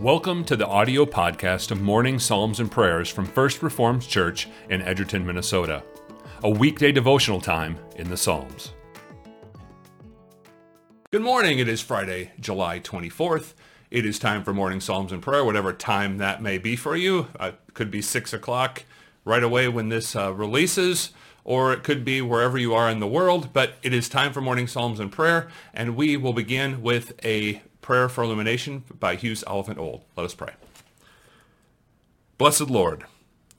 [0.00, 4.82] Welcome to the audio podcast of Morning Psalms and Prayers from First Reformed Church in
[4.82, 5.82] Edgerton, Minnesota,
[6.42, 8.74] a weekday devotional time in the Psalms.
[11.10, 11.60] Good morning.
[11.60, 13.54] It is Friday, July 24th.
[13.90, 17.28] It is time for Morning Psalms and Prayer, whatever time that may be for you.
[17.40, 18.84] Uh, it could be 6 o'clock
[19.24, 23.06] right away when this uh, releases, or it could be wherever you are in the
[23.06, 27.14] world, but it is time for Morning Psalms and Prayer, and we will begin with
[27.24, 30.02] a Prayer for Illumination by Hughes Oliphant Old.
[30.16, 30.54] Let us pray.
[32.36, 33.04] Blessed Lord,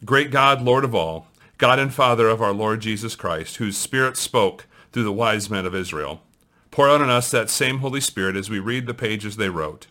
[0.04, 1.28] great God, Lord of all,
[1.58, 5.66] God and Father of our Lord Jesus Christ, whose Spirit spoke through the wise men
[5.66, 6.24] of Israel,
[6.72, 9.88] pour out on us that same Holy Spirit as we read the pages they wrote.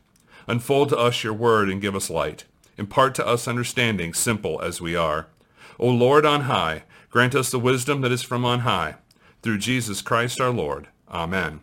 [0.46, 2.44] Unfold to us your word and give us light.
[2.76, 5.28] Impart to us understanding, simple as we are.
[5.78, 8.96] O Lord on high, grant us the wisdom that is from on high.
[9.40, 10.88] Through Jesus Christ our Lord.
[11.10, 11.60] Amen.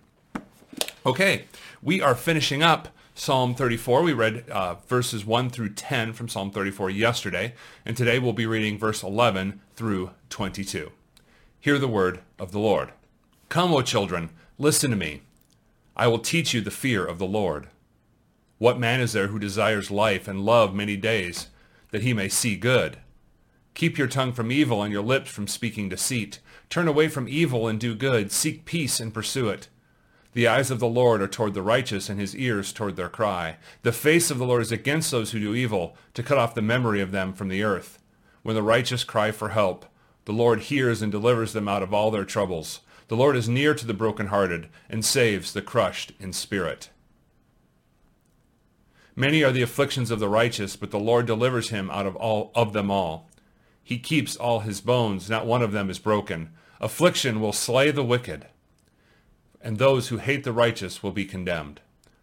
[1.05, 1.47] Okay,
[1.81, 4.03] we are finishing up Psalm 34.
[4.03, 8.45] We read uh, verses 1 through 10 from Psalm 34 yesterday, and today we'll be
[8.45, 10.93] reading verse 11 through 22.
[11.59, 12.93] Hear the word of the Lord.
[13.49, 15.23] Come, O children, listen to me.
[15.93, 17.67] I will teach you the fear of the Lord.
[18.57, 21.47] What man is there who desires life and love many days,
[21.91, 22.99] that he may see good?
[23.73, 26.39] Keep your tongue from evil and your lips from speaking deceit.
[26.69, 28.31] Turn away from evil and do good.
[28.31, 29.67] Seek peace and pursue it.
[30.33, 33.57] The eyes of the Lord are toward the righteous, and his ears toward their cry.
[33.83, 36.61] The face of the Lord is against those who do evil, to cut off the
[36.61, 37.99] memory of them from the earth.
[38.41, 39.85] When the righteous cry for help,
[40.25, 42.79] the Lord hears and delivers them out of all their troubles.
[43.09, 46.89] The Lord is near to the brokenhearted, and saves the crushed in spirit.
[49.15, 52.51] Many are the afflictions of the righteous, but the Lord delivers him out of all
[52.55, 53.29] of them all.
[53.83, 56.49] He keeps all his bones, not one of them is broken.
[56.81, 58.47] Affliction will slay the wicked
[59.63, 61.79] and those who hate the righteous will be condemned.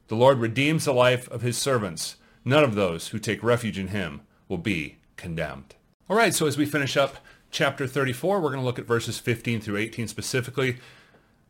[0.08, 2.16] The Lord redeems the life of his servants.
[2.44, 5.74] None of those who take refuge in him will be condemned.
[6.08, 7.16] All right, so as we finish up
[7.50, 10.78] chapter 34, we're going to look at verses 15 through 18 specifically.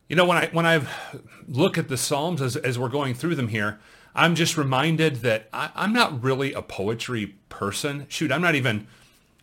[0.07, 0.85] You know, when I when I
[1.47, 3.79] look at the Psalms as, as we're going through them here,
[4.13, 8.05] I'm just reminded that I, I'm not really a poetry person.
[8.09, 8.87] Shoot, I'm not even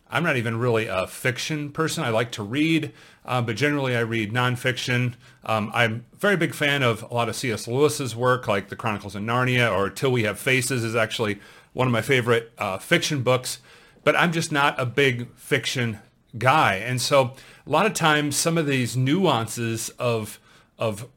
[0.09, 2.03] I'm not even really a fiction person.
[2.03, 2.91] I like to read,
[3.25, 5.13] uh, but generally I read nonfiction.
[5.45, 7.67] Um, I'm a very big fan of a lot of C.S.
[7.67, 11.39] Lewis's work, like The Chronicles of Narnia or Till We Have Faces is actually
[11.73, 13.59] one of my favorite uh, fiction books.
[14.03, 15.99] But I'm just not a big fiction
[16.37, 16.75] guy.
[16.75, 17.33] And so
[17.67, 20.39] a lot of times some of these nuances of,
[20.79, 21.07] of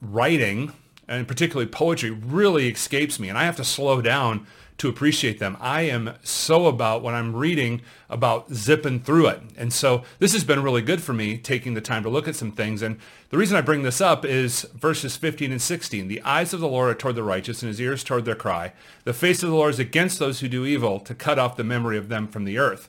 [0.00, 0.72] writing,
[1.06, 3.28] and particularly poetry, really escapes me.
[3.28, 4.46] And I have to slow down
[4.80, 5.58] to appreciate them.
[5.60, 9.42] I am so about when I'm reading about zipping through it.
[9.54, 12.34] And so this has been really good for me taking the time to look at
[12.34, 12.80] some things.
[12.80, 12.98] And
[13.28, 16.08] the reason I bring this up is verses 15 and 16.
[16.08, 18.72] The eyes of the Lord are toward the righteous and his ears toward their cry.
[19.04, 21.64] The face of the Lord is against those who do evil to cut off the
[21.64, 22.88] memory of them from the earth.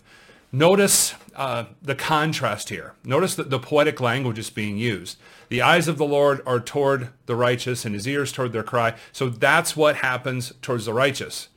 [0.54, 2.94] Notice uh, the contrast here.
[3.04, 5.18] Notice that the poetic language is being used.
[5.50, 8.96] The eyes of the Lord are toward the righteous and his ears toward their cry.
[9.12, 11.50] So that's what happens towards the righteous.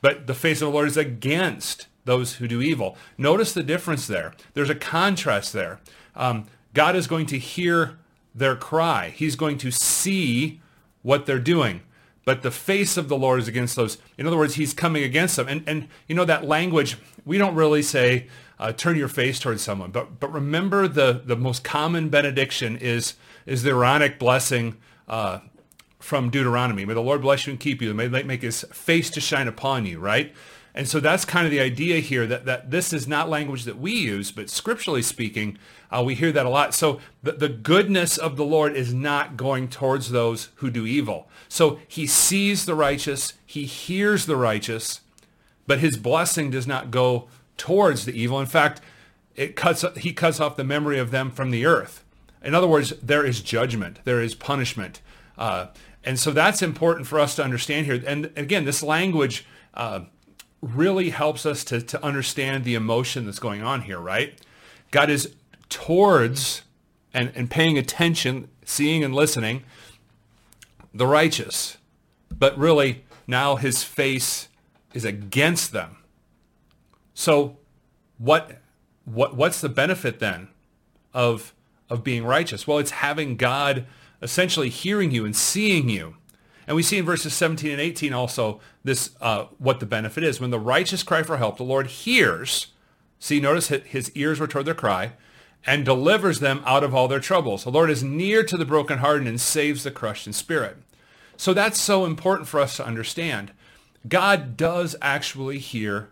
[0.00, 2.96] But the face of the Lord is against those who do evil.
[3.18, 4.32] Notice the difference there.
[4.54, 5.80] There's a contrast there.
[6.14, 7.98] Um, God is going to hear
[8.34, 9.10] their cry.
[9.10, 10.60] He's going to see
[11.02, 11.82] what they're doing.
[12.24, 13.98] But the face of the Lord is against those.
[14.18, 15.46] In other words, he's coming against them.
[15.48, 18.26] And, and you know, that language, we don't really say,
[18.58, 19.90] uh, turn your face towards someone.
[19.90, 23.14] But, but remember the, the most common benediction is,
[23.46, 24.76] is the Aaronic blessing
[25.08, 25.40] uh,
[25.98, 26.84] from Deuteronomy.
[26.84, 27.92] May the Lord bless you and keep you.
[27.94, 30.34] May they make his face to shine upon you, right?
[30.74, 33.78] And so that's kind of the idea here that, that this is not language that
[33.78, 35.56] we use, but scripturally speaking,
[35.90, 36.74] uh, we hear that a lot.
[36.74, 41.28] So the, the goodness of the Lord is not going towards those who do evil.
[41.48, 45.00] So he sees the righteous, he hears the righteous,
[45.66, 48.38] but his blessing does not go towards the evil.
[48.38, 48.82] In fact,
[49.34, 52.04] it cuts, he cuts off the memory of them from the earth.
[52.42, 55.00] In other words, there is judgment, there is punishment.
[55.38, 55.66] Uh,
[56.04, 58.02] and so that's important for us to understand here.
[58.06, 60.00] And again, this language uh,
[60.62, 64.40] really helps us to, to understand the emotion that's going on here, right?
[64.90, 65.34] God is
[65.68, 66.62] towards
[67.12, 69.64] and, and paying attention, seeing and listening,
[70.94, 71.76] the righteous.
[72.36, 74.48] But really, now his face
[74.94, 75.96] is against them.
[77.14, 77.58] So
[78.18, 78.60] what,
[79.04, 80.48] what, what's the benefit then
[81.12, 81.54] of,
[81.90, 82.66] of being righteous?
[82.66, 83.86] Well, it's having God
[84.22, 86.16] essentially hearing you and seeing you.
[86.66, 90.40] And we see in verses 17 and 18 also this uh, what the benefit is.
[90.40, 92.68] When the righteous cry for help, the Lord hears.
[93.18, 95.12] See, notice his ears were toward their cry
[95.64, 97.64] and delivers them out of all their troubles.
[97.64, 100.78] The Lord is near to the brokenhearted and saves the crushed in spirit.
[101.36, 103.52] So that's so important for us to understand.
[104.08, 106.10] God does actually hear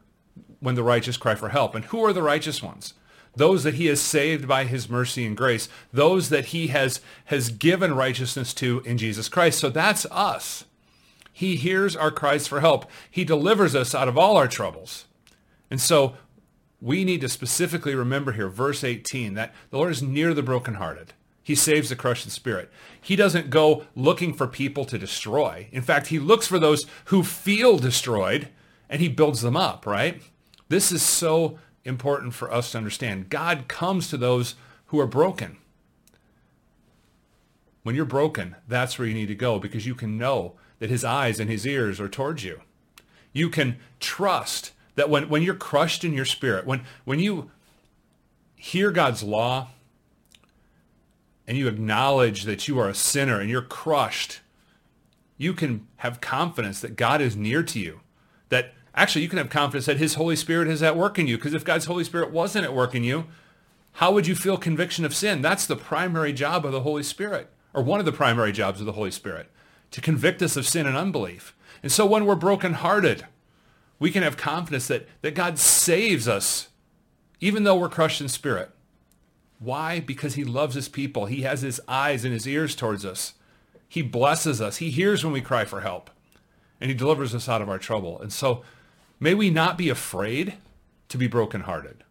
[0.61, 1.75] when the righteous cry for help.
[1.75, 2.95] And who are the righteous ones?
[3.37, 7.51] Those that he has saved by his mercy and grace, those that he has, has
[7.51, 9.59] given righteousness to in Jesus Christ.
[9.59, 10.65] So that's us.
[11.33, 12.89] He hears our cries for help.
[13.11, 15.07] He delivers us out of all our troubles.
[15.69, 16.15] And so
[16.81, 21.13] we need to specifically remember here, verse 18, that the Lord is near the brokenhearted.
[21.43, 22.71] He saves the crushed in spirit.
[23.01, 25.69] He doesn't go looking for people to destroy.
[25.73, 28.49] In fact, he looks for those who feel destroyed
[28.89, 30.23] and he builds them up, right?
[30.69, 33.29] This is so important for us to understand.
[33.29, 34.55] God comes to those
[34.87, 35.59] who are broken.
[37.83, 41.05] When you're broken, that's where you need to go because you can know that his
[41.05, 42.63] eyes and his ears are towards you.
[43.33, 47.51] You can trust that when, when you're crushed in your spirit, when, when you
[48.57, 49.69] hear God's law
[51.47, 54.41] and you acknowledge that you are a sinner and you're crushed,
[55.37, 58.01] you can have confidence that God is near to you.
[58.49, 61.37] That actually you can have confidence that his Holy Spirit is at work in you.
[61.37, 63.26] Because if God's Holy Spirit wasn't at work in you,
[63.99, 65.43] how would you feel conviction of sin?
[65.43, 68.87] That's the primary job of the Holy Spirit, or one of the primary jobs of
[68.87, 69.50] the Holy Spirit,
[69.93, 71.55] to convict us of sin and unbelief.
[71.82, 73.26] And so when we're brokenhearted,
[73.99, 76.69] we can have confidence that, that God saves us,
[77.41, 78.70] even though we're crushed in spirit.
[79.58, 80.00] Why?
[80.00, 81.26] Because he loves his people.
[81.26, 83.35] He has his eyes and his ears towards us.
[83.88, 84.79] He blesses us.
[84.79, 86.11] He hears when we cry for help.
[86.81, 88.20] And he delivers us out of our trouble.
[88.20, 88.62] And so
[89.21, 90.55] may we not be afraid
[91.09, 92.05] to be brokenhearted.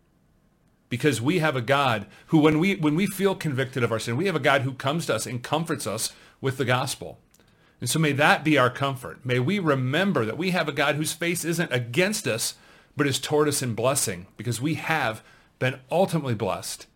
[0.89, 4.15] Because we have a God who, when we, when we feel convicted of our sin,
[4.15, 7.19] we have a God who comes to us and comforts us with the gospel.
[7.81, 9.25] And so may that be our comfort.
[9.25, 12.55] May we remember that we have a God whose face isn't against us,
[12.95, 15.23] but is toward us in blessing, because we have
[15.59, 16.87] been ultimately blessed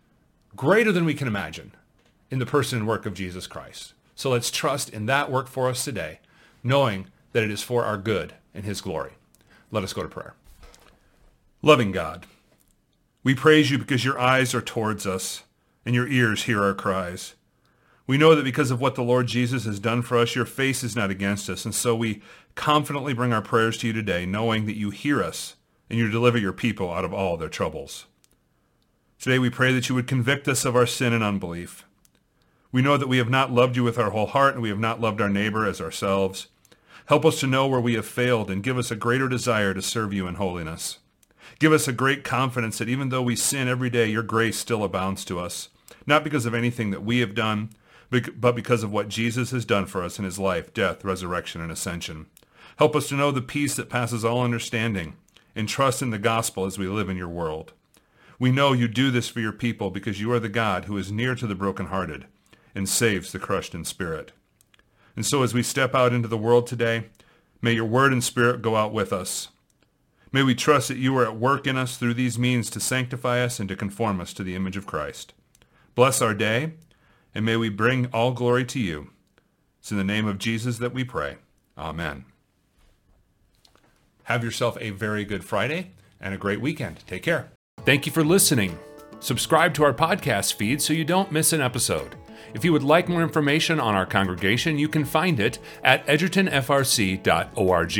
[0.56, 1.72] greater than we can imagine
[2.30, 3.92] in the person and work of Jesus Christ.
[4.14, 6.20] So let's trust in that work for us today,
[6.62, 9.12] knowing that it is for our good and his glory.
[9.70, 10.34] Let us go to prayer.
[11.62, 12.26] Loving God,
[13.22, 15.42] we praise you because your eyes are towards us
[15.84, 17.34] and your ears hear our cries.
[18.06, 20.82] We know that because of what the Lord Jesus has done for us, your face
[20.82, 21.66] is not against us.
[21.66, 22.22] And so we
[22.54, 25.56] confidently bring our prayers to you today, knowing that you hear us
[25.90, 28.06] and you deliver your people out of all their troubles.
[29.18, 31.84] Today we pray that you would convict us of our sin and unbelief.
[32.70, 34.78] We know that we have not loved you with our whole heart and we have
[34.78, 36.48] not loved our neighbor as ourselves.
[37.08, 39.80] Help us to know where we have failed and give us a greater desire to
[39.80, 40.98] serve you in holiness.
[41.58, 44.84] Give us a great confidence that even though we sin every day, your grace still
[44.84, 45.70] abounds to us,
[46.06, 47.70] not because of anything that we have done,
[48.10, 51.72] but because of what Jesus has done for us in his life, death, resurrection, and
[51.72, 52.26] ascension.
[52.76, 55.16] Help us to know the peace that passes all understanding
[55.56, 57.72] and trust in the gospel as we live in your world.
[58.38, 61.10] We know you do this for your people because you are the God who is
[61.10, 62.26] near to the brokenhearted
[62.74, 64.32] and saves the crushed in spirit.
[65.18, 67.06] And so as we step out into the world today,
[67.60, 69.48] may your word and spirit go out with us.
[70.30, 73.40] May we trust that you are at work in us through these means to sanctify
[73.40, 75.34] us and to conform us to the image of Christ.
[75.96, 76.74] Bless our day,
[77.34, 79.10] and may we bring all glory to you.
[79.80, 81.38] It's in the name of Jesus that we pray.
[81.76, 82.24] Amen.
[84.22, 85.90] Have yourself a very good Friday
[86.20, 87.02] and a great weekend.
[87.08, 87.50] Take care.
[87.84, 88.78] Thank you for listening.
[89.18, 92.14] Subscribe to our podcast feed so you don't miss an episode.
[92.54, 97.96] If you would like more information on our congregation, you can find it at edgertonfrc.org.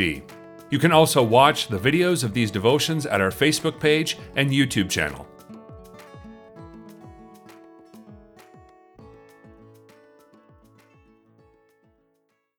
[0.71, 4.89] You can also watch the videos of these devotions at our Facebook page and YouTube
[4.89, 5.28] channel.